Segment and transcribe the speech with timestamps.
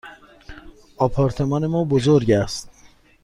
[0.97, 2.69] آپارتمان ما بزرگ است.